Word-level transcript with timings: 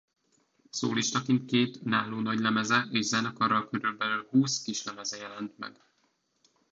Szólistaként 0.69 1.45
két 1.45 1.79
önálló 1.85 2.19
nagylemeze 2.19 2.87
és 2.91 3.05
zenekarral 3.05 3.69
körülbelül 3.69 4.27
húsz 4.29 4.61
kislemeze 4.61 5.17
jelent 5.17 5.57
meg. 5.57 5.79